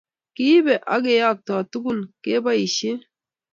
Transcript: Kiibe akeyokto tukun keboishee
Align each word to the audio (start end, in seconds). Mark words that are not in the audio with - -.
Kiibe 0.35 0.73
akeyokto 0.95 1.55
tukun 1.71 1.99
keboishee 2.23 2.97